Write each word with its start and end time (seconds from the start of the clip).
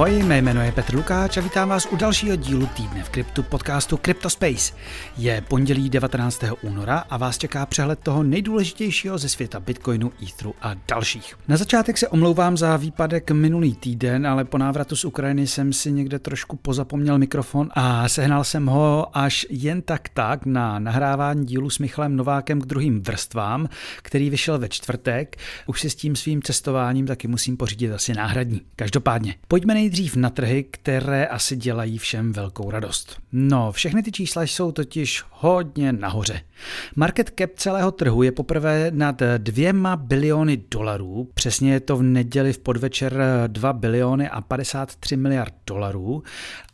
Ahoj, 0.00 0.22
mé 0.22 0.42
jméno 0.42 0.62
je 0.62 0.72
Petr 0.72 0.94
Lukáč 0.94 1.36
a 1.36 1.40
vítám 1.40 1.68
vás 1.68 1.86
u 1.90 1.96
dalšího 1.96 2.36
dílu 2.36 2.66
týdne 2.66 3.02
v 3.02 3.10
kryptu 3.10 3.42
podcastu 3.42 3.96
CryptoSpace. 4.04 4.72
Je 5.16 5.40
pondělí 5.48 5.90
19. 5.90 6.44
února 6.62 6.98
a 6.98 7.16
vás 7.16 7.38
čeká 7.38 7.66
přehled 7.66 7.98
toho 7.98 8.22
nejdůležitějšího 8.22 9.18
ze 9.18 9.28
světa 9.28 9.60
Bitcoinu, 9.60 10.12
Etheru 10.22 10.54
a 10.62 10.74
dalších. 10.88 11.34
Na 11.48 11.56
začátek 11.56 11.98
se 11.98 12.08
omlouvám 12.08 12.56
za 12.56 12.76
výpadek 12.76 13.30
minulý 13.30 13.74
týden, 13.74 14.26
ale 14.26 14.44
po 14.44 14.58
návratu 14.58 14.96
z 14.96 15.04
Ukrajiny 15.04 15.46
jsem 15.46 15.72
si 15.72 15.92
někde 15.92 16.18
trošku 16.18 16.56
pozapomněl 16.56 17.18
mikrofon 17.18 17.68
a 17.74 18.08
sehnal 18.08 18.44
jsem 18.44 18.66
ho 18.66 19.06
až 19.12 19.46
jen 19.50 19.82
tak 19.82 20.08
tak 20.08 20.46
na 20.46 20.78
nahrávání 20.78 21.46
dílu 21.46 21.70
s 21.70 21.78
Michalem 21.78 22.16
Novákem 22.16 22.60
k 22.60 22.66
druhým 22.66 23.02
vrstvám, 23.02 23.68
který 24.02 24.30
vyšel 24.30 24.58
ve 24.58 24.68
čtvrtek. 24.68 25.36
Už 25.66 25.80
si 25.80 25.90
s 25.90 25.94
tím 25.94 26.16
svým 26.16 26.42
cestováním 26.42 27.06
taky 27.06 27.28
musím 27.28 27.56
pořídit 27.56 27.92
asi 27.92 28.14
náhradní. 28.14 28.60
Každopádně, 28.76 29.34
pojďme 29.48 29.89
nejdřív 29.90 30.16
na 30.16 30.30
trhy, 30.30 30.64
které 30.70 31.26
asi 31.26 31.56
dělají 31.56 31.98
všem 31.98 32.32
velkou 32.32 32.70
radost. 32.70 33.16
No, 33.32 33.72
všechny 33.72 34.02
ty 34.02 34.12
čísla 34.12 34.42
jsou 34.42 34.72
totiž 34.72 35.22
hodně 35.30 35.92
nahoře. 35.92 36.40
Market 36.96 37.32
cap 37.38 37.50
celého 37.56 37.90
trhu 37.90 38.22
je 38.22 38.32
poprvé 38.32 38.90
nad 38.94 39.22
dvěma 39.38 39.96
biliony 39.96 40.62
dolarů, 40.70 41.28
přesně 41.34 41.72
je 41.72 41.80
to 41.80 41.96
v 41.96 42.02
neděli 42.02 42.52
v 42.52 42.58
podvečer 42.58 43.22
2 43.46 43.72
biliony 43.72 44.28
a 44.28 44.40
53 44.40 45.16
miliard 45.16 45.54
dolarů 45.66 46.22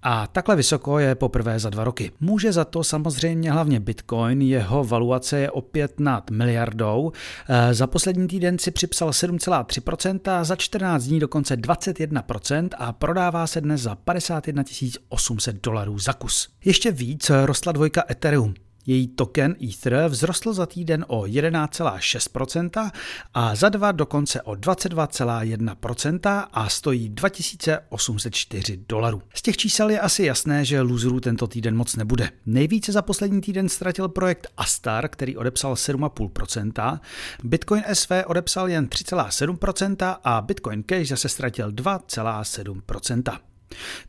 a 0.08 0.26
takhle 0.26 0.56
vysoko 0.56 0.98
je 0.98 1.14
poprvé 1.14 1.58
za 1.58 1.70
dva 1.70 1.84
roky. 1.84 2.12
Může 2.20 2.52
za 2.52 2.64
to 2.64 2.84
samozřejmě 2.84 3.52
hlavně 3.52 3.80
Bitcoin, 3.80 4.42
jeho 4.42 4.84
valuace 4.84 5.38
je 5.38 5.50
opět 5.50 6.00
nad 6.00 6.30
miliardou. 6.30 7.12
E, 7.48 7.74
za 7.74 7.86
poslední 7.86 8.28
týden 8.28 8.58
si 8.58 8.70
připsal 8.70 9.10
7,3%, 9.10 10.44
za 10.44 10.56
14 10.56 11.04
dní 11.04 11.20
dokonce 11.20 11.56
21% 11.56 12.68
a 12.78 12.92
prodává 12.98 13.46
se 13.46 13.60
dnes 13.60 13.80
za 13.80 13.94
51 13.94 14.64
800 15.08 15.62
dolarů 15.62 15.98
za 15.98 16.12
kus. 16.12 16.48
Ještě 16.64 16.90
víc 16.90 17.30
rostla 17.44 17.72
dvojka 17.72 18.04
Ethereum. 18.10 18.54
Její 18.86 19.08
token 19.08 19.56
Ether 19.68 20.08
vzrostl 20.08 20.52
za 20.52 20.66
týden 20.66 21.04
o 21.08 21.22
11,6% 21.22 22.90
a 23.34 23.54
za 23.54 23.68
dva 23.68 23.92
dokonce 23.92 24.42
o 24.42 24.52
22,1% 24.52 26.46
a 26.52 26.68
stojí 26.68 27.08
2804 27.08 28.84
dolarů. 28.88 29.22
Z 29.34 29.42
těch 29.42 29.56
čísel 29.56 29.90
je 29.90 30.00
asi 30.00 30.24
jasné, 30.24 30.64
že 30.64 30.80
loserů 30.80 31.20
tento 31.20 31.46
týden 31.46 31.76
moc 31.76 31.96
nebude. 31.96 32.30
Nejvíce 32.46 32.92
za 32.92 33.02
poslední 33.02 33.40
týden 33.40 33.68
ztratil 33.68 34.08
projekt 34.08 34.46
Astar, 34.56 35.08
který 35.08 35.36
odepsal 35.36 35.74
7,5%, 35.74 37.00
Bitcoin 37.44 37.82
SV 37.92 38.10
odepsal 38.26 38.68
jen 38.68 38.86
3,7% 38.86 40.16
a 40.24 40.40
Bitcoin 40.40 40.82
Cash 40.82 41.08
zase 41.08 41.28
ztratil 41.28 41.72
2,7%. 41.72 43.38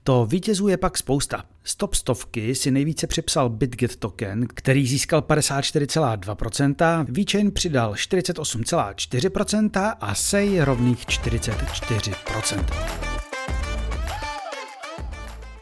To 0.03 0.25
vítězů 0.25 0.67
pak 0.77 0.97
spousta. 0.97 1.43
Stop 1.63 1.93
stovky 1.93 2.55
si 2.55 2.71
nejvíce 2.71 3.07
připsal 3.07 3.49
BitGet 3.49 3.95
token, 3.95 4.47
který 4.53 4.87
získal 4.87 5.21
54,2%, 5.21 7.05
VeChain 7.09 7.51
přidal 7.51 7.93
48,4% 7.93 9.95
a 10.01 10.15
SEI 10.15 10.61
rovných 10.61 11.05
44%. 11.05 13.16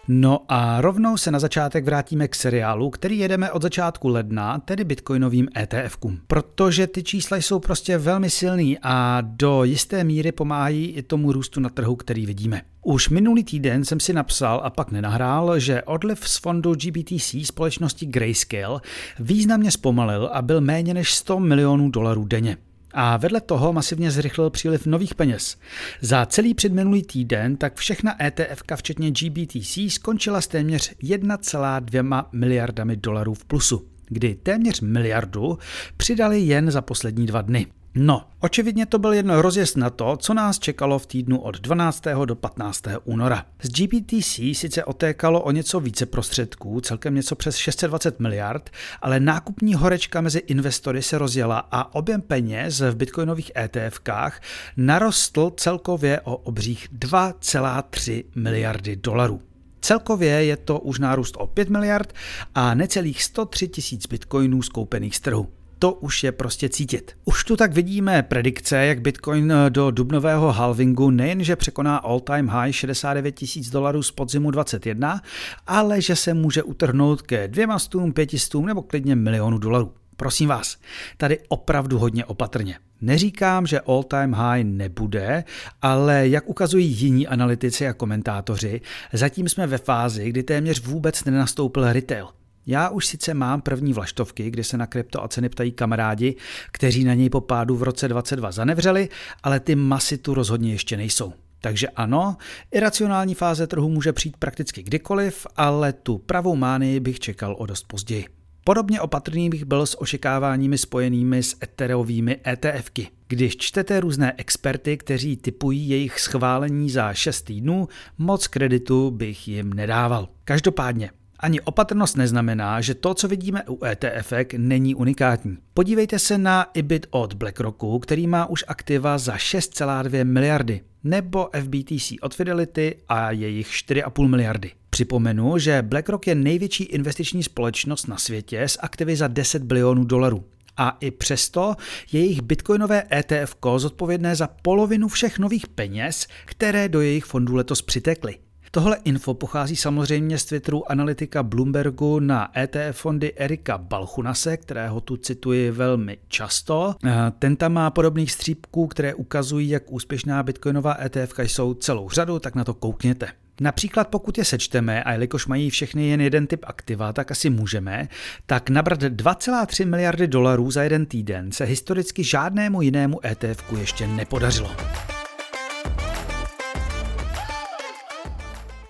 No 0.07 0.39
a 0.49 0.81
rovnou 0.81 1.17
se 1.17 1.31
na 1.31 1.39
začátek 1.39 1.85
vrátíme 1.85 2.27
k 2.27 2.35
seriálu, 2.35 2.89
který 2.89 3.17
jedeme 3.17 3.51
od 3.51 3.61
začátku 3.61 4.07
ledna, 4.07 4.59
tedy 4.59 4.83
bitcoinovým 4.83 5.47
ETFkům. 5.57 6.19
Protože 6.27 6.87
ty 6.87 7.03
čísla 7.03 7.37
jsou 7.37 7.59
prostě 7.59 7.97
velmi 7.97 8.29
silný 8.29 8.77
a 8.81 9.21
do 9.21 9.63
jisté 9.63 10.03
míry 10.03 10.31
pomáhají 10.31 10.85
i 10.85 11.01
tomu 11.01 11.31
růstu 11.31 11.59
na 11.59 11.69
trhu, 11.69 11.95
který 11.95 12.25
vidíme. 12.25 12.61
Už 12.81 13.09
minulý 13.09 13.43
týden 13.43 13.85
jsem 13.85 13.99
si 13.99 14.13
napsal 14.13 14.61
a 14.63 14.69
pak 14.69 14.91
nenahrál, 14.91 15.59
že 15.59 15.83
odliv 15.83 16.29
z 16.29 16.37
fondu 16.37 16.75
GBTC 16.75 17.35
společnosti 17.43 18.05
Grayscale 18.05 18.81
významně 19.19 19.71
zpomalil 19.71 20.29
a 20.33 20.41
byl 20.41 20.61
méně 20.61 20.93
než 20.93 21.13
100 21.13 21.39
milionů 21.39 21.89
dolarů 21.89 22.25
denně. 22.25 22.57
A 22.97 23.17
vedle 23.17 23.41
toho 23.41 23.73
masivně 23.73 24.11
zrychlil 24.11 24.49
příliv 24.49 24.85
nových 24.85 25.15
peněz. 25.15 25.57
Za 26.01 26.25
celý 26.25 26.53
předminulý 26.53 27.03
týden 27.03 27.57
tak 27.57 27.75
všechna 27.75 28.23
ETF, 28.23 28.63
včetně 28.75 29.11
GBTC, 29.11 29.77
skončila 29.87 30.41
s 30.41 30.47
téměř 30.47 30.93
1,2 31.03 32.25
miliardami 32.31 32.95
dolarů 32.97 33.33
v 33.33 33.45
plusu 33.45 33.85
kdy 34.07 34.35
téměř 34.35 34.81
miliardu 34.81 35.57
přidali 35.97 36.39
jen 36.39 36.71
za 36.71 36.81
poslední 36.81 37.25
dva 37.25 37.41
dny. 37.41 37.67
No, 37.97 38.27
očividně 38.39 38.85
to 38.85 38.99
byl 38.99 39.13
jen 39.13 39.29
rozjezd 39.29 39.77
na 39.77 39.89
to, 39.89 40.17
co 40.17 40.33
nás 40.33 40.59
čekalo 40.59 40.99
v 40.99 41.05
týdnu 41.07 41.39
od 41.39 41.59
12. 41.59 42.03
do 42.25 42.35
15. 42.35 42.83
února. 43.03 43.45
Z 43.61 43.69
GPTC 43.69 44.39
sice 44.53 44.83
otékalo 44.83 45.41
o 45.41 45.51
něco 45.51 45.79
více 45.79 46.05
prostředků, 46.05 46.81
celkem 46.81 47.15
něco 47.15 47.35
přes 47.35 47.55
620 47.55 48.19
miliard, 48.19 48.69
ale 49.01 49.19
nákupní 49.19 49.73
horečka 49.73 50.21
mezi 50.21 50.39
investory 50.39 51.01
se 51.01 51.17
rozjela 51.17 51.67
a 51.71 51.95
objem 51.95 52.21
peněz 52.21 52.79
v 52.79 52.95
bitcoinových 52.95 53.51
ETFkách 53.57 54.41
narostl 54.77 55.51
celkově 55.57 56.21
o 56.21 56.37
obřích 56.37 56.89
2,3 56.99 58.23
miliardy 58.35 58.95
dolarů. 58.95 59.41
Celkově 59.81 60.45
je 60.45 60.57
to 60.57 60.79
už 60.79 60.99
nárůst 60.99 61.35
o 61.37 61.47
5 61.47 61.69
miliard 61.69 62.13
a 62.55 62.73
necelých 62.73 63.23
103 63.23 63.67
tisíc 63.67 64.07
bitcoinů 64.07 64.61
skoupených 64.61 65.15
z 65.15 65.19
trhu 65.19 65.54
to 65.79 65.93
už 65.93 66.23
je 66.23 66.31
prostě 66.31 66.69
cítit. 66.69 67.11
Už 67.25 67.43
tu 67.43 67.55
tak 67.55 67.73
vidíme 67.73 68.23
predikce, 68.23 68.77
jak 68.77 69.01
Bitcoin 69.01 69.53
do 69.69 69.91
dubnového 69.91 70.51
halvingu 70.51 71.09
nejenže 71.09 71.55
překoná 71.55 71.97
all-time 71.97 72.47
high 72.47 72.71
69 72.71 73.31
tisíc 73.31 73.69
dolarů 73.69 74.03
z 74.03 74.11
podzimu 74.11 74.51
21, 74.51 75.21
ale 75.67 76.01
že 76.01 76.15
se 76.15 76.33
může 76.33 76.63
utrhnout 76.63 77.21
ke 77.21 77.47
dvěma 77.47 77.79
stům, 77.79 78.13
pětistům 78.13 78.65
nebo 78.65 78.81
klidně 78.81 79.15
milionu 79.15 79.57
dolarů. 79.57 79.93
Prosím 80.17 80.49
vás, 80.49 80.77
tady 81.17 81.39
opravdu 81.47 81.99
hodně 81.99 82.25
opatrně. 82.25 82.77
Neříkám, 83.01 83.67
že 83.67 83.79
all-time 83.79 84.33
high 84.33 84.63
nebude, 84.63 85.43
ale 85.81 86.27
jak 86.27 86.49
ukazují 86.49 86.87
jiní 86.87 87.27
analytici 87.27 87.87
a 87.87 87.93
komentátoři, 87.93 88.81
zatím 89.13 89.49
jsme 89.49 89.67
ve 89.67 89.77
fázi, 89.77 90.29
kdy 90.29 90.43
téměř 90.43 90.81
vůbec 90.81 91.23
nenastoupil 91.23 91.93
retail. 91.93 92.27
Já 92.67 92.89
už 92.89 93.05
sice 93.05 93.33
mám 93.33 93.61
první 93.61 93.93
vlaštovky, 93.93 94.49
kdy 94.49 94.63
se 94.63 94.77
na 94.77 94.87
krypto 94.87 95.23
a 95.23 95.27
ceny 95.27 95.49
ptají 95.49 95.71
kamarádi, 95.71 96.35
kteří 96.71 97.03
na 97.03 97.13
něj 97.13 97.29
po 97.29 97.41
pádu 97.41 97.75
v 97.75 97.83
roce 97.83 98.07
22 98.07 98.51
zanevřeli, 98.51 99.09
ale 99.43 99.59
ty 99.59 99.75
masy 99.75 100.17
tu 100.17 100.33
rozhodně 100.33 100.71
ještě 100.71 100.97
nejsou. 100.97 101.33
Takže 101.61 101.87
ano, 101.87 102.37
iracionální 102.71 103.35
fáze 103.35 103.67
trhu 103.67 103.89
může 103.89 104.13
přijít 104.13 104.37
prakticky 104.37 104.83
kdykoliv, 104.83 105.47
ale 105.55 105.93
tu 105.93 106.17
pravou 106.17 106.55
mánii 106.55 106.99
bych 106.99 107.19
čekal 107.19 107.55
o 107.59 107.65
dost 107.65 107.87
později. 107.87 108.25
Podobně 108.63 109.01
opatrný 109.01 109.49
bych 109.49 109.65
byl 109.65 109.85
s 109.85 110.01
očekáváními 110.01 110.77
spojenými 110.77 111.43
s 111.43 111.55
eterovými 111.63 112.39
ETFky. 112.47 113.07
Když 113.27 113.57
čtete 113.57 113.99
různé 113.99 114.33
experty, 114.37 114.97
kteří 114.97 115.37
typují 115.37 115.89
jejich 115.89 116.19
schválení 116.19 116.89
za 116.89 117.13
6 117.13 117.41
týdnů, 117.41 117.87
moc 118.17 118.47
kreditu 118.47 119.11
bych 119.11 119.47
jim 119.47 119.73
nedával. 119.73 120.29
Každopádně, 120.43 121.09
ani 121.45 121.61
opatrnost 121.61 122.17
neznamená, 122.17 122.81
že 122.81 122.93
to, 122.93 123.13
co 123.13 123.27
vidíme 123.27 123.63
u 123.69 123.85
ETF, 123.85 124.33
není 124.57 124.95
unikátní. 124.95 125.57
Podívejte 125.73 126.19
se 126.19 126.37
na 126.37 126.63
IBIT 126.73 127.07
od 127.09 127.33
BlackRocku, 127.33 127.99
který 127.99 128.27
má 128.27 128.45
už 128.45 128.63
aktiva 128.67 129.17
za 129.17 129.35
6,2 129.35 130.25
miliardy, 130.25 130.81
nebo 131.03 131.49
FBTC 131.61 132.11
od 132.21 132.35
Fidelity 132.35 132.95
a 133.07 133.31
jejich 133.31 133.67
4,5 133.67 134.27
miliardy. 134.27 134.71
Připomenu, 134.89 135.57
že 135.57 135.81
BlackRock 135.81 136.27
je 136.27 136.35
největší 136.35 136.83
investiční 136.83 137.43
společnost 137.43 138.07
na 138.07 138.17
světě 138.17 138.61
s 138.61 138.79
aktivy 138.81 139.15
za 139.15 139.27
10 139.27 139.63
bilionů 139.63 140.03
dolarů. 140.03 140.43
A 140.77 140.97
i 140.99 141.11
přesto 141.11 141.75
je 142.11 142.21
jejich 142.21 142.41
bitcoinové 142.41 143.03
ETF 143.11 143.55
zodpovědné 143.77 144.35
za 144.35 144.47
polovinu 144.47 145.07
všech 145.07 145.39
nových 145.39 145.67
peněz, 145.67 146.27
které 146.45 146.89
do 146.89 147.01
jejich 147.01 147.25
fondů 147.25 147.55
letos 147.55 147.81
přitekly. 147.81 148.37
Tohle 148.75 148.97
info 149.03 149.33
pochází 149.33 149.75
samozřejmě 149.75 150.37
z 150.37 150.45
Twitteru 150.45 150.91
analytika 150.91 151.43
Bloombergu 151.43 152.19
na 152.19 152.59
ETF 152.59 152.97
fondy 152.97 153.33
Erika 153.35 153.77
Balchunase, 153.77 154.57
kterého 154.57 155.01
tu 155.01 155.17
cituji 155.17 155.71
velmi 155.71 156.17
často. 156.27 156.95
Eh, 157.05 157.11
ten 157.39 157.55
tam 157.55 157.73
má 157.73 157.89
podobných 157.89 158.31
střípků, 158.31 158.87
které 158.87 159.13
ukazují, 159.13 159.69
jak 159.69 159.91
úspěšná 159.91 160.43
bitcoinová 160.43 160.97
ETF 161.05 161.39
jsou 161.39 161.73
celou 161.73 162.09
řadu, 162.09 162.39
tak 162.39 162.55
na 162.55 162.63
to 162.63 162.73
koukněte. 162.73 163.27
Například 163.61 164.07
pokud 164.07 164.37
je 164.37 164.45
sečteme, 164.45 165.03
a 165.03 165.11
jelikož 165.11 165.47
mají 165.47 165.69
všechny 165.69 166.07
jen 166.07 166.21
jeden 166.21 166.47
typ 166.47 166.65
aktiva, 166.67 167.13
tak 167.13 167.31
asi 167.31 167.49
můžeme, 167.49 168.07
tak 168.45 168.69
nabrat 168.69 169.03
2,3 169.03 169.85
miliardy 169.85 170.27
dolarů 170.27 170.71
za 170.71 170.83
jeden 170.83 171.05
týden 171.05 171.51
se 171.51 171.65
historicky 171.65 172.23
žádnému 172.23 172.81
jinému 172.81 173.25
ETF 173.25 173.73
ještě 173.79 174.07
nepodařilo. 174.07 174.71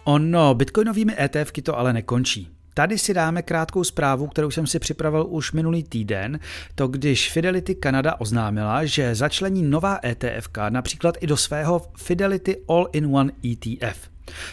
Ono, 0.07 0.54
bitcoinovými 0.54 1.13
ETFky 1.19 1.62
to 1.62 1.78
ale 1.78 1.94
nekončí. 1.94 2.50
Tady 2.74 2.98
si 2.98 3.13
dáme 3.13 3.42
krátkou 3.42 3.84
zprávu, 3.84 4.28
kterou 4.28 4.52
jsem 4.52 4.68
si 4.68 4.80
připravil 4.80 5.25
už 5.30 5.52
minulý 5.52 5.84
týden, 5.84 6.40
to 6.75 6.88
když 6.88 7.31
Fidelity 7.31 7.75
Canada 7.75 8.16
oznámila, 8.19 8.86
že 8.86 9.16
začlení 9.16 9.63
nová 9.63 10.00
ETF 10.06 10.50
například 10.69 11.16
i 11.22 11.28
do 11.28 11.38
svého 11.38 11.92
Fidelity 11.98 12.57
All-in-One 12.68 13.31
ETF. 13.52 14.10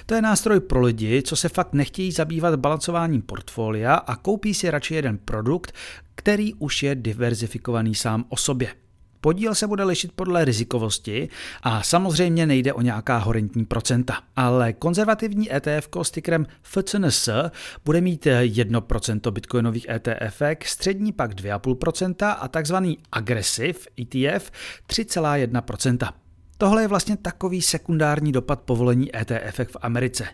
To 0.06 0.14
je 0.14 0.22
nástroj 0.22 0.60
pro 0.60 0.80
lidi, 0.80 1.22
co 1.22 1.36
se 1.36 1.48
fakt 1.48 1.72
nechtějí 1.72 2.12
zabývat 2.12 2.56
balancováním 2.56 3.22
portfolia 3.22 3.94
a 3.94 4.16
koupí 4.16 4.54
si 4.54 4.70
radši 4.70 4.94
jeden 4.94 5.18
produkt, 5.18 5.72
který 6.14 6.54
už 6.54 6.82
je 6.82 6.94
diverzifikovaný 6.94 7.94
sám 7.94 8.24
o 8.28 8.36
sobě. 8.36 8.68
Podíl 9.24 9.54
se 9.54 9.66
bude 9.66 9.84
lišit 9.84 10.12
podle 10.12 10.44
rizikovosti 10.44 11.28
a 11.62 11.82
samozřejmě 11.82 12.46
nejde 12.46 12.72
o 12.72 12.80
nějaká 12.80 13.18
horentní 13.18 13.64
procenta. 13.64 14.22
Ale 14.36 14.72
konzervativní 14.72 15.54
ETF 15.54 15.88
s 16.02 16.10
tikrem 16.10 16.46
FCNS 16.62 17.28
bude 17.84 18.00
mít 18.00 18.26
1% 18.26 19.30
bitcoinových 19.30 19.86
ETF, 19.88 20.42
střední 20.64 21.12
pak 21.12 21.34
2,5% 21.34 22.36
a 22.40 22.48
takzvaný 22.48 22.98
aggressive 23.12 23.78
ETF 24.00 24.50
3,1%. 24.88 26.21
Tohle 26.62 26.82
je 26.82 26.88
vlastně 26.88 27.16
takový 27.16 27.62
sekundární 27.62 28.32
dopad 28.32 28.60
povolení 28.60 29.16
ETF 29.16 29.60
v 29.70 29.76
Americe. 29.82 30.24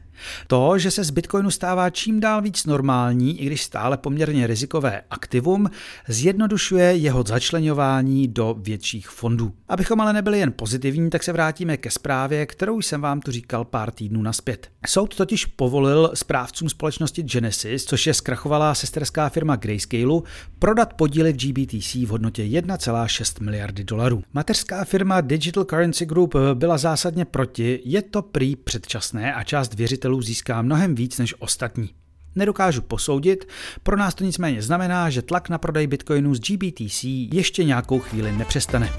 To, 0.47 0.79
že 0.79 0.91
se 0.91 1.05
z 1.05 1.11
Bitcoinu 1.11 1.51
stává 1.51 1.91
čím 1.91 2.21
dál 2.21 2.43
víc 2.43 2.67
normální, 2.67 3.41
i 3.43 3.47
když 3.47 3.63
stále 3.63 3.97
poměrně 3.97 4.47
rizikové 4.47 5.03
aktivum, 5.11 5.71
zjednodušuje 6.09 6.85
jeho 6.85 7.25
začlenování 7.27 8.29
do 8.29 8.57
větších 8.59 9.09
fondů. 9.09 9.53
Abychom 9.69 10.01
ale 10.01 10.13
nebyli 10.13 10.39
jen 10.39 10.53
pozitivní, 10.53 11.11
tak 11.11 11.23
se 11.23 11.33
vrátíme 11.33 11.77
ke 11.77 11.91
zprávě, 11.91 12.47
kterou 12.47 12.81
jsem 12.81 13.01
vám 13.01 13.21
tu 13.21 13.31
říkal 13.31 13.65
pár 13.65 13.91
týdnů 13.91 14.23
naspět. 14.23 14.69
Soud 14.87 15.17
totiž 15.17 15.47
povolil 15.47 16.11
správcům 16.15 16.69
společnosti 16.69 17.23
Genesis, 17.23 17.85
což 17.85 18.07
je 18.07 18.15
zkrachovalá 18.15 18.75
sesterská 18.75 19.29
firma 19.29 19.57
Grayscale, 19.57 20.21
prodat 20.59 20.95
podíly 20.95 21.33
v 21.33 21.37
GBTC 21.37 21.95
v 21.95 22.07
hodnotě 22.07 22.43
1,6 22.43 23.45
miliardy 23.45 23.85
dolarů. 23.85 24.23
Mateřská 24.33 24.85
firma 24.85 25.21
Digital 25.21 25.65
Currency 25.65 26.07
Group 26.07 26.18
byla 26.55 26.79
zásadně 26.79 27.25
proti, 27.25 27.81
je 27.85 28.03
to 28.03 28.23
prý 28.23 28.57
předčasné 28.57 29.35
a 29.35 29.45
část 29.45 29.75
věřitelů 29.75 30.23
získá 30.23 30.63
mnohem 30.63 30.95
víc 30.95 31.19
než 31.19 31.35
ostatní. 31.39 31.91
Nedokážu 32.35 32.83
posoudit, 32.83 33.49
pro 33.83 33.97
nás 33.97 34.15
to 34.15 34.25
nicméně 34.25 34.63
znamená, 34.63 35.11
že 35.11 35.23
tlak 35.23 35.49
na 35.49 35.59
prodej 35.59 35.87
bitcoinů 35.87 36.35
z 36.35 36.41
GBTC 36.41 37.05
ještě 37.33 37.65
nějakou 37.65 37.99
chvíli 37.99 38.33
nepřestane. 38.33 38.91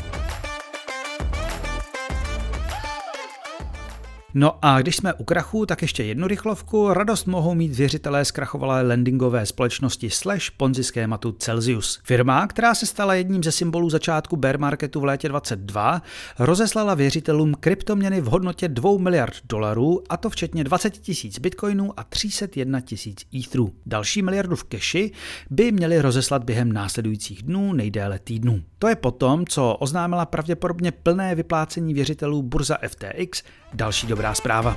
No 4.39 4.65
a 4.65 4.81
když 4.81 4.95
jsme 4.95 5.13
u 5.13 5.23
krachu, 5.23 5.65
tak 5.65 5.81
ještě 5.81 6.03
jednu 6.03 6.27
rychlovku. 6.27 6.93
Radost 6.93 7.27
mohou 7.27 7.55
mít 7.55 7.75
věřitelé 7.75 8.25
zkrachovalé 8.25 8.81
lendingové 8.81 9.45
společnosti 9.45 10.09
Slash 10.09 10.51
Ponzi 10.51 10.83
schématu 10.83 11.31
Celsius. 11.31 11.99
Firma, 12.03 12.47
která 12.47 12.75
se 12.75 12.85
stala 12.85 13.13
jedním 13.13 13.43
ze 13.43 13.51
symbolů 13.51 13.89
začátku 13.89 14.35
bear 14.35 14.59
marketu 14.59 14.99
v 14.99 15.03
létě 15.03 15.29
22, 15.29 16.01
rozeslala 16.39 16.95
věřitelům 16.95 17.53
kryptoměny 17.59 18.21
v 18.21 18.25
hodnotě 18.25 18.67
2 18.67 18.97
miliard 18.97 19.33
dolarů, 19.49 20.03
a 20.09 20.17
to 20.17 20.29
včetně 20.29 20.63
20 20.63 20.97
tisíc 20.97 21.39
bitcoinů 21.39 21.99
a 21.99 22.03
301 22.03 22.81
tisíc 22.81 23.25
etherů. 23.35 23.73
Další 23.85 24.21
miliardu 24.21 24.55
v 24.55 24.63
keši 24.63 25.11
by 25.49 25.71
měli 25.71 26.01
rozeslat 26.01 26.43
během 26.43 26.71
následujících 26.71 27.43
dnů, 27.43 27.73
nejdéle 27.73 28.19
týdnů. 28.19 28.63
To 28.79 28.87
je 28.87 28.95
potom, 28.95 29.45
co 29.45 29.75
oznámila 29.75 30.25
pravděpodobně 30.25 30.91
plné 30.91 31.35
vyplácení 31.35 31.93
věřitelů 31.93 32.41
burza 32.41 32.77
FTX, 32.87 33.43
další 33.73 34.07
dobrá 34.07 34.33
zpráva. 34.33 34.75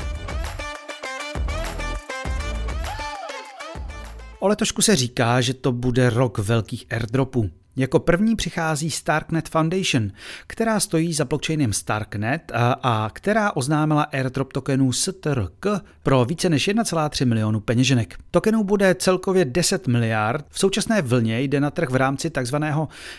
O 4.39 4.49
letošku 4.49 4.83
se 4.83 4.97
říká, 4.97 5.41
že 5.41 5.55
to 5.55 5.73
bude 5.73 6.11
rok 6.11 6.39
velkých 6.39 6.87
airdropů. 6.91 7.51
Jako 7.77 7.99
první 7.99 8.37
přichází 8.37 8.91
Starknet 8.91 9.49
Foundation, 9.49 10.11
která 10.47 10.81
stojí 10.81 11.13
za 11.13 11.25
blockchainem 11.25 11.73
Starknet 11.73 12.53
a, 12.55 12.73
a 12.83 13.11
která 13.11 13.57
oznámila 13.57 14.03
airdrop 14.03 14.53
tokenů 14.53 14.93
STRK 14.93 15.67
pro 16.03 16.25
více 16.25 16.49
než 16.49 16.69
1,3 16.69 17.27
milionu 17.27 17.61
peněženek. 17.61 18.19
Tokenů 18.31 18.65
bude 18.65 18.95
celkově 18.95 19.45
10 19.45 19.87
miliard. 19.87 20.47
V 20.49 20.59
současné 20.59 21.03
vlně 21.03 21.41
jde 21.41 21.61
na 21.61 21.71
trh 21.71 21.91
v 21.91 21.97
rámci 21.97 22.31
tzv. 22.31 22.57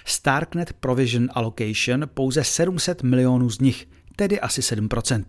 Starknet 0.06 0.74
Provision 0.74 1.30
Allocation 1.34 2.10
pouze 2.14 2.44
700 2.44 3.04
milionů 3.04 3.50
z 3.50 3.60
nich, 3.60 3.88
tedy 4.16 4.40
asi 4.40 4.62
7%. 4.62 5.24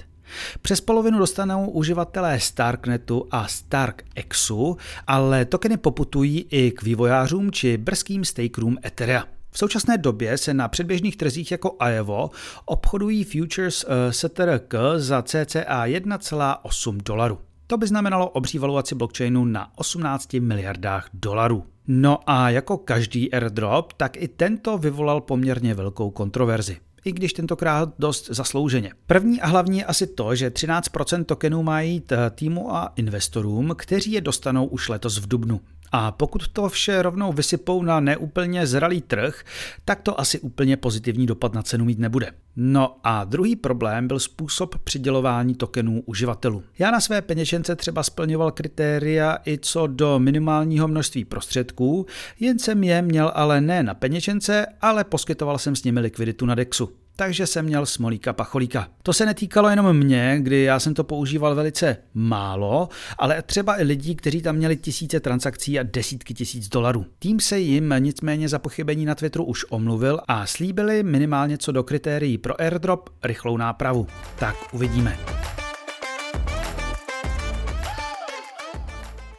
Přes 0.62 0.80
polovinu 0.80 1.18
dostanou 1.18 1.70
uživatelé 1.70 2.40
Starknetu 2.40 3.26
a 3.30 3.48
StarkXu, 3.48 4.76
ale 5.06 5.44
tokeny 5.44 5.76
poputují 5.76 6.46
i 6.50 6.70
k 6.70 6.82
vývojářům 6.82 7.50
či 7.50 7.76
brzkým 7.76 8.24
stakerům 8.24 8.78
Etherea. 8.84 9.24
V 9.50 9.58
současné 9.58 9.98
době 9.98 10.38
se 10.38 10.54
na 10.54 10.68
předběžných 10.68 11.16
trzích 11.16 11.50
jako 11.50 11.76
Aevo 11.78 12.30
obchodují 12.64 13.24
futures 13.24 13.84
eh, 13.88 14.12
STRK 14.12 14.74
za 14.96 15.22
cca 15.22 15.86
1,8 15.86 16.96
dolarů. 17.04 17.38
To 17.66 17.76
by 17.76 17.86
znamenalo 17.86 18.28
obří 18.28 18.58
valuaci 18.58 18.94
blockchainu 18.94 19.44
na 19.44 19.78
18 19.78 20.32
miliardách 20.32 21.08
dolarů. 21.12 21.64
No 21.86 22.18
a 22.26 22.50
jako 22.50 22.78
každý 22.78 23.32
airdrop, 23.32 23.92
tak 23.92 24.16
i 24.16 24.28
tento 24.28 24.78
vyvolal 24.78 25.20
poměrně 25.20 25.74
velkou 25.74 26.10
kontroverzi 26.10 26.76
i 27.04 27.12
když 27.12 27.32
tentokrát 27.32 27.94
dost 27.98 28.28
zaslouženě. 28.30 28.92
První 29.06 29.40
a 29.40 29.46
hlavní 29.46 29.78
je 29.78 29.84
asi 29.84 30.06
to, 30.06 30.34
že 30.34 30.50
13% 30.50 31.24
tokenů 31.24 31.62
má 31.62 31.80
jít 31.80 32.12
eh, 32.12 32.30
týmu 32.30 32.74
a 32.74 32.92
investorům, 32.96 33.74
kteří 33.78 34.12
je 34.12 34.20
dostanou 34.20 34.66
už 34.66 34.88
letos 34.88 35.18
v 35.18 35.28
Dubnu. 35.28 35.60
A 35.96 36.10
pokud 36.10 36.48
to 36.48 36.68
vše 36.68 37.02
rovnou 37.02 37.32
vysypou 37.32 37.82
na 37.82 38.00
neúplně 38.00 38.66
zralý 38.66 39.00
trh, 39.00 39.44
tak 39.84 40.00
to 40.00 40.20
asi 40.20 40.40
úplně 40.40 40.76
pozitivní 40.76 41.26
dopad 41.26 41.54
na 41.54 41.62
cenu 41.62 41.84
mít 41.84 41.98
nebude. 41.98 42.30
No 42.56 42.96
a 43.04 43.24
druhý 43.24 43.56
problém 43.56 44.08
byl 44.08 44.18
způsob 44.18 44.78
přidělování 44.78 45.54
tokenů 45.54 46.02
uživatelů. 46.06 46.62
Já 46.78 46.90
na 46.90 47.00
své 47.00 47.22
peněžence 47.22 47.76
třeba 47.76 48.02
splňoval 48.02 48.50
kritéria 48.50 49.38
i 49.46 49.58
co 49.58 49.86
do 49.86 50.18
minimálního 50.18 50.88
množství 50.88 51.24
prostředků, 51.24 52.06
jen 52.40 52.58
jsem 52.58 52.84
je 52.84 53.02
měl 53.02 53.32
ale 53.34 53.60
ne 53.60 53.82
na 53.82 53.94
peněžence, 53.94 54.66
ale 54.80 55.04
poskytoval 55.04 55.58
jsem 55.58 55.76
s 55.76 55.84
nimi 55.84 56.00
likviditu 56.00 56.46
na 56.46 56.54
Dexu 56.54 56.90
takže 57.16 57.46
jsem 57.46 57.64
měl 57.64 57.86
smolíka 57.86 58.32
pacholíka. 58.32 58.88
To 59.02 59.12
se 59.12 59.26
netýkalo 59.26 59.68
jenom 59.68 59.96
mě, 59.96 60.36
kdy 60.40 60.62
já 60.62 60.80
jsem 60.80 60.94
to 60.94 61.04
používal 61.04 61.54
velice 61.54 61.96
málo, 62.14 62.88
ale 63.18 63.42
třeba 63.42 63.80
i 63.80 63.84
lidí, 63.84 64.14
kteří 64.16 64.42
tam 64.42 64.56
měli 64.56 64.76
tisíce 64.76 65.20
transakcí 65.20 65.78
a 65.78 65.82
desítky 65.82 66.34
tisíc 66.34 66.68
dolarů. 66.68 67.06
Tým 67.18 67.40
se 67.40 67.58
jim 67.58 67.94
nicméně 67.98 68.48
za 68.48 68.58
pochybení 68.58 69.04
na 69.04 69.14
Twitteru 69.14 69.44
už 69.44 69.64
omluvil 69.70 70.20
a 70.28 70.46
slíbili 70.46 71.02
minimálně 71.02 71.58
co 71.58 71.72
do 71.72 71.82
kritérií 71.82 72.38
pro 72.38 72.60
airdrop 72.60 73.10
rychlou 73.24 73.56
nápravu. 73.56 74.06
Tak 74.38 74.56
uvidíme. 74.72 75.18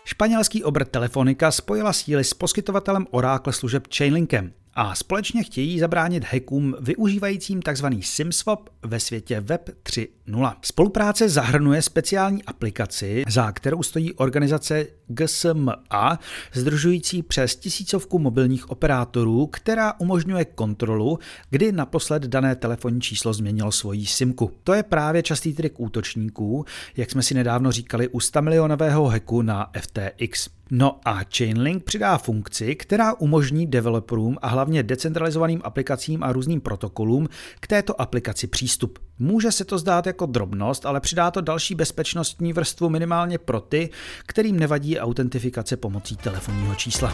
Španělský 0.06 0.64
obr 0.64 0.86
Telefonika 0.86 1.52
spojila 1.52 1.94
síly 1.94 2.24
s 2.24 2.34
poskytovatelem 2.34 3.08
Oracle 3.12 3.54
služeb 3.54 3.88
Chainlinkem 3.98 4.54
a 4.76 4.96
společně 4.96 5.44
chtějí 5.44 5.80
zabránit 5.80 6.24
hackům 6.24 6.76
využívajícím 6.80 7.62
tzv. 7.62 7.86
SIM-swap 7.86 8.60
ve 8.84 9.00
světě 9.00 9.40
Web 9.40 9.70
3.0. 9.84 10.56
Spolupráce 10.62 11.30
zahrnuje 11.30 11.82
speciální 11.82 12.44
aplikaci, 12.44 13.24
za 13.28 13.52
kterou 13.52 13.84
stojí 13.84 14.14
organizace 14.14 14.88
GSMA, 15.08 16.20
združující 16.54 17.24
přes 17.24 17.56
tisícovku 17.56 18.20
mobilních 18.20 18.70
operátorů, 18.70 19.48
která 19.48 20.00
umožňuje 20.00 20.46
kontrolu, 20.46 21.20
kdy 21.50 21.72
naposled 21.72 22.24
dané 22.24 22.56
telefonní 22.56 23.02
číslo 23.02 23.34
změnilo 23.34 23.72
svoji 23.72 24.06
SIMku. 24.06 24.52
To 24.64 24.74
je 24.74 24.84
právě 24.84 25.24
častý 25.24 25.54
trik 25.54 25.80
útočníků, 25.80 26.66
jak 26.98 27.12
jsme 27.12 27.24
si 27.24 27.34
nedávno 27.34 27.72
říkali 27.72 28.08
u 28.08 28.20
100 28.20 28.42
milionového 28.42 29.06
hacku 29.06 29.42
na 29.42 29.72
FTX. 29.82 30.50
No 30.72 31.00
a 31.06 31.20
Chainlink 31.38 31.84
přidá 31.84 32.18
funkci, 32.18 32.76
která 32.76 33.14
umožní 33.14 33.68
developerům 33.68 34.38
a 34.42 34.48
hlavně 34.48 34.84
decentralizovaným 34.84 35.62
aplikacím 35.64 36.24
a 36.24 36.32
různým 36.32 36.62
protokolům 36.62 37.30
k 37.60 37.68
této 37.68 38.02
aplikaci 38.02 38.48
přístup. 38.48 39.00
Může 39.20 39.52
se 39.52 39.66
to 39.66 39.78
zdát 39.78 40.08
jako 40.08 40.26
drobnost, 40.26 40.86
ale 40.86 41.00
přidá 41.00 41.32
to 41.32 41.42
další 41.42 41.76
bezpečnostní 41.76 42.54
vrstvu 42.54 42.90
minimálně 42.90 43.38
pro 43.38 43.60
ty, 43.60 43.90
kterým 44.26 44.60
nevadí 44.60 45.00
autentifikace 45.00 45.78
pomocí 45.78 46.18
telefonního 46.18 46.76
čísla. 46.76 47.14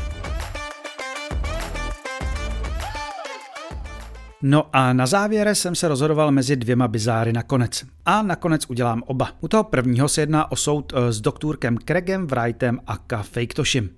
No 4.41 4.69
a 4.73 4.93
na 4.93 5.05
závěr 5.05 5.55
jsem 5.55 5.75
se 5.75 5.87
rozhodoval 5.87 6.31
mezi 6.31 6.55
dvěma 6.55 6.87
bizáry 6.87 7.33
nakonec. 7.33 7.85
A 8.05 8.21
nakonec 8.21 8.65
udělám 8.69 9.03
oba. 9.05 9.29
U 9.41 9.47
toho 9.47 9.63
prvního 9.63 10.09
se 10.09 10.21
jedná 10.21 10.51
o 10.51 10.55
soud 10.55 10.93
eh, 10.95 11.11
s 11.11 11.21
doktorkem 11.21 11.77
Craigem 11.85 12.27
Wrightem 12.27 12.79
a 12.87 12.97
K. 12.97 13.23
Faketoshim. 13.23 13.89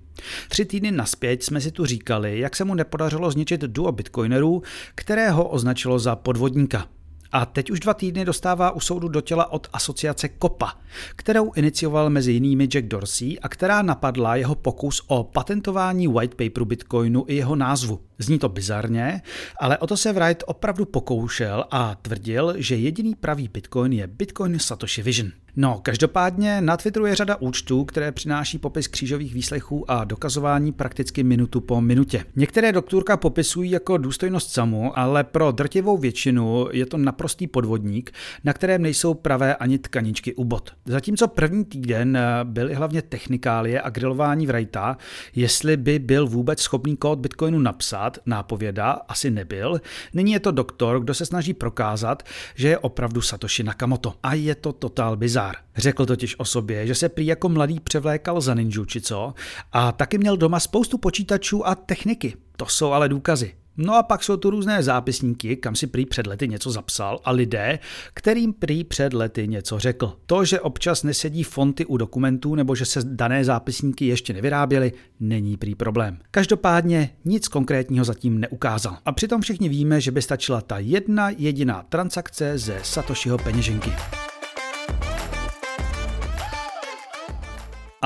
Tři 0.48 0.64
týdny 0.64 0.90
naspět 0.90 1.42
jsme 1.42 1.60
si 1.60 1.70
tu 1.70 1.86
říkali, 1.86 2.38
jak 2.38 2.56
se 2.56 2.64
mu 2.64 2.74
nepodařilo 2.74 3.30
zničit 3.30 3.60
duo 3.60 3.92
bitcoinerů, 3.92 4.62
které 4.94 5.30
ho 5.30 5.48
označilo 5.48 5.98
za 5.98 6.16
podvodníka. 6.16 6.86
A 7.34 7.46
teď 7.46 7.70
už 7.70 7.80
dva 7.80 7.94
týdny 7.94 8.24
dostává 8.24 8.70
u 8.70 8.80
soudu 8.80 9.08
do 9.08 9.20
těla 9.20 9.52
od 9.52 9.66
asociace 9.72 10.28
COPA, 10.42 10.72
kterou 11.16 11.52
inicioval 11.52 12.10
mezi 12.10 12.32
jinými 12.32 12.64
Jack 12.64 12.86
Dorsey 12.86 13.38
a 13.42 13.48
která 13.48 13.82
napadla 13.82 14.36
jeho 14.36 14.54
pokus 14.54 15.02
o 15.06 15.24
patentování 15.24 16.08
white 16.08 16.34
paperu 16.34 16.64
Bitcoinu 16.64 17.24
i 17.28 17.34
jeho 17.34 17.56
názvu. 17.56 18.00
Zní 18.18 18.38
to 18.38 18.48
bizarně, 18.48 19.22
ale 19.60 19.78
o 19.78 19.86
to 19.86 19.96
se 19.96 20.12
Wright 20.12 20.44
opravdu 20.46 20.84
pokoušel 20.84 21.64
a 21.70 21.94
tvrdil, 22.02 22.54
že 22.56 22.76
jediný 22.76 23.14
pravý 23.14 23.48
Bitcoin 23.48 23.92
je 23.92 24.06
Bitcoin 24.06 24.58
Satoshi 24.58 25.02
Vision. 25.02 25.30
No, 25.56 25.80
každopádně 25.82 26.60
na 26.60 26.76
Twitteru 26.76 27.06
je 27.06 27.14
řada 27.14 27.36
účtů, 27.36 27.84
které 27.84 28.12
přináší 28.12 28.58
popis 28.58 28.88
křížových 28.88 29.34
výslechů 29.34 29.90
a 29.90 30.04
dokazování 30.04 30.72
prakticky 30.72 31.22
minutu 31.22 31.60
po 31.60 31.80
minutě. 31.80 32.24
Některé 32.36 32.72
doktorka 32.72 33.16
popisují 33.16 33.70
jako 33.70 33.98
důstojnost 33.98 34.50
samu, 34.50 34.98
ale 34.98 35.24
pro 35.24 35.52
drtivou 35.52 35.98
většinu 35.98 36.66
je 36.72 36.86
to 36.86 36.98
naprostý 37.24 37.46
podvodník, 37.46 38.10
na 38.44 38.52
kterém 38.52 38.82
nejsou 38.82 39.14
pravé 39.14 39.56
ani 39.56 39.78
tkaničky 39.78 40.34
u 40.34 40.44
bot. 40.44 40.72
Zatímco 40.84 41.28
první 41.28 41.64
týden 41.64 42.18
byly 42.44 42.74
hlavně 42.74 43.02
technikálie 43.02 43.82
a 43.82 43.90
grilování 43.90 44.46
Wrighta, 44.46 44.96
jestli 45.34 45.76
by 45.76 45.98
byl 45.98 46.26
vůbec 46.26 46.60
schopný 46.60 46.96
kód 46.96 47.18
Bitcoinu 47.18 47.58
napsat, 47.58 48.18
nápověda 48.26 48.90
asi 49.08 49.30
nebyl. 49.30 49.80
Nyní 50.12 50.32
je 50.32 50.40
to 50.40 50.50
doktor, 50.50 51.00
kdo 51.00 51.14
se 51.14 51.26
snaží 51.26 51.54
prokázat, 51.54 52.22
že 52.54 52.68
je 52.68 52.78
opravdu 52.78 53.20
Satoshi 53.20 53.62
Nakamoto. 53.62 54.14
A 54.22 54.34
je 54.34 54.54
to 54.54 54.72
totál 54.72 55.16
bizár. 55.16 55.54
Řekl 55.76 56.06
totiž 56.06 56.38
o 56.38 56.44
sobě, 56.44 56.86
že 56.86 56.94
se 56.94 57.08
prý 57.08 57.26
jako 57.26 57.48
mladý 57.48 57.80
převlékal 57.80 58.40
za 58.40 58.54
ninju 58.54 58.84
či 58.84 59.00
co 59.00 59.34
a 59.72 59.92
taky 59.92 60.18
měl 60.18 60.36
doma 60.36 60.60
spoustu 60.60 60.98
počítačů 60.98 61.66
a 61.66 61.74
techniky. 61.74 62.36
To 62.56 62.66
jsou 62.66 62.92
ale 62.92 63.08
důkazy. 63.08 63.63
No 63.76 63.94
a 63.94 64.02
pak 64.02 64.24
jsou 64.24 64.36
tu 64.36 64.50
různé 64.50 64.82
zápisníky, 64.82 65.56
kam 65.56 65.76
si 65.76 65.86
prý 65.86 66.06
před 66.06 66.26
lety 66.26 66.48
něco 66.48 66.70
zapsal 66.70 67.20
a 67.24 67.30
lidé, 67.30 67.78
kterým 68.14 68.52
prý 68.52 68.84
před 68.84 69.12
lety 69.12 69.48
něco 69.48 69.78
řekl. 69.78 70.16
To, 70.26 70.44
že 70.44 70.60
občas 70.60 71.02
nesedí 71.02 71.42
fonty 71.42 71.86
u 71.86 71.96
dokumentů 71.96 72.54
nebo 72.54 72.74
že 72.74 72.84
se 72.84 73.00
dané 73.04 73.44
zápisníky 73.44 74.06
ještě 74.06 74.32
nevyráběly, 74.32 74.92
není 75.20 75.56
prý 75.56 75.74
problém. 75.74 76.18
Každopádně 76.30 77.10
nic 77.24 77.48
konkrétního 77.48 78.04
zatím 78.04 78.40
neukázal. 78.40 78.98
A 79.04 79.12
přitom 79.12 79.40
všichni 79.40 79.68
víme, 79.68 80.00
že 80.00 80.10
by 80.10 80.22
stačila 80.22 80.60
ta 80.60 80.78
jedna 80.78 81.30
jediná 81.30 81.82
transakce 81.88 82.58
ze 82.58 82.80
Satoshiho 82.82 83.38
peněženky. 83.38 83.92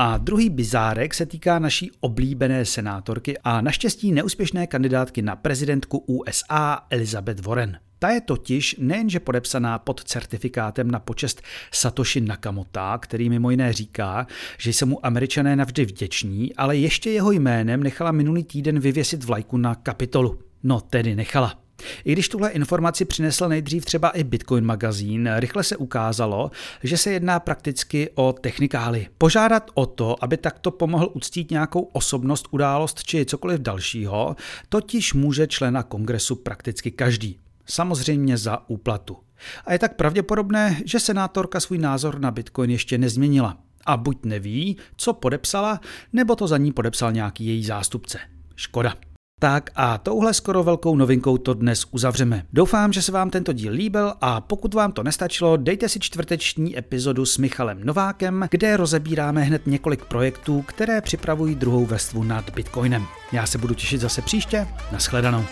A 0.01 0.17
druhý 0.17 0.49
bizárek 0.49 1.13
se 1.13 1.25
týká 1.25 1.59
naší 1.59 1.91
oblíbené 1.99 2.65
senátorky 2.65 3.37
a 3.43 3.61
naštěstí 3.61 4.11
neúspěšné 4.11 4.67
kandidátky 4.67 5.21
na 5.21 5.35
prezidentku 5.35 5.97
USA 5.97 6.85
Elizabeth 6.89 7.45
Warren. 7.45 7.79
Ta 7.99 8.09
je 8.09 8.21
totiž 8.21 8.75
nejenže 8.79 9.19
podepsaná 9.19 9.79
pod 9.79 10.03
certifikátem 10.03 10.91
na 10.91 10.99
počest 10.99 11.41
Satoshi 11.71 12.21
Nakamota, 12.21 12.97
který 12.97 13.29
mimo 13.29 13.51
jiné 13.51 13.73
říká, 13.73 14.27
že 14.57 14.73
jsou 14.73 14.85
mu 14.85 15.05
američané 15.05 15.55
navždy 15.55 15.85
vděční, 15.85 16.55
ale 16.55 16.77
ještě 16.77 17.09
jeho 17.09 17.31
jménem 17.31 17.83
nechala 17.83 18.11
minulý 18.11 18.43
týden 18.43 18.79
vyvěsit 18.79 19.23
vlajku 19.23 19.57
na 19.57 19.75
kapitolu. 19.75 20.39
No 20.63 20.81
tedy 20.81 21.15
nechala. 21.15 21.68
I 22.05 22.11
když 22.11 22.29
tuhle 22.29 22.49
informaci 22.49 23.05
přinesl 23.05 23.49
nejdřív 23.49 23.85
třeba 23.85 24.09
i 24.09 24.23
Bitcoin 24.23 24.65
magazín, 24.65 25.29
rychle 25.35 25.63
se 25.63 25.77
ukázalo, 25.77 26.51
že 26.83 26.97
se 26.97 27.11
jedná 27.11 27.39
prakticky 27.39 28.09
o 28.15 28.33
technikály. 28.33 29.07
Požádat 29.17 29.71
o 29.73 29.85
to, 29.85 30.23
aby 30.23 30.37
takto 30.37 30.71
pomohl 30.71 31.11
uctít 31.13 31.51
nějakou 31.51 31.81
osobnost, 31.81 32.47
událost 32.51 33.03
či 33.03 33.25
cokoliv 33.25 33.59
dalšího, 33.59 34.35
totiž 34.69 35.13
může 35.13 35.47
člena 35.47 35.83
kongresu 35.83 36.35
prakticky 36.35 36.91
každý. 36.91 37.39
Samozřejmě 37.65 38.37
za 38.37 38.69
úplatu. 38.69 39.17
A 39.65 39.73
je 39.73 39.79
tak 39.79 39.95
pravděpodobné, 39.95 40.81
že 40.85 40.99
senátorka 40.99 41.59
svůj 41.59 41.77
názor 41.77 42.19
na 42.19 42.31
Bitcoin 42.31 42.71
ještě 42.71 42.97
nezměnila. 42.97 43.57
A 43.85 43.97
buď 43.97 44.17
neví, 44.25 44.77
co 44.97 45.13
podepsala, 45.13 45.79
nebo 46.13 46.35
to 46.35 46.47
za 46.47 46.57
ní 46.57 46.71
podepsal 46.71 47.11
nějaký 47.11 47.45
její 47.45 47.65
zástupce. 47.65 48.19
Škoda. 48.55 49.08
Tak 49.39 49.69
a 49.75 49.97
touhle 49.97 50.33
skoro 50.33 50.63
velkou 50.63 50.95
novinkou 50.95 51.37
to 51.37 51.53
dnes 51.53 51.85
uzavřeme. 51.91 52.45
Doufám, 52.53 52.93
že 52.93 53.01
se 53.01 53.11
vám 53.11 53.29
tento 53.29 53.53
díl 53.53 53.73
líbil 53.73 54.13
a 54.21 54.41
pokud 54.41 54.73
vám 54.73 54.91
to 54.91 55.03
nestačilo, 55.03 55.57
dejte 55.57 55.89
si 55.89 55.99
čtvrteční 55.99 56.77
epizodu 56.77 57.25
s 57.25 57.37
Michalem 57.37 57.83
Novákem, 57.83 58.47
kde 58.51 58.77
rozebíráme 58.77 59.41
hned 59.41 59.67
několik 59.67 60.05
projektů, 60.05 60.61
které 60.61 61.01
připravují 61.01 61.55
druhou 61.55 61.85
vrstvu 61.85 62.23
nad 62.23 62.49
Bitcoinem. 62.49 63.05
Já 63.31 63.45
se 63.45 63.57
budu 63.57 63.73
těšit 63.73 64.01
zase 64.01 64.21
příště. 64.21 64.67
Naschledanou. 64.91 65.45